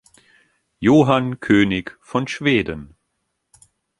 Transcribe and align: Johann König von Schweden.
Johann 0.79 1.39
König 1.41 1.95
von 2.01 2.27
Schweden. 2.27 2.95